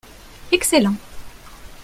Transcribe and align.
excellent. 0.51 0.97